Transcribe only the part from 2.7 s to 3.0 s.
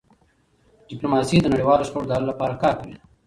کوي.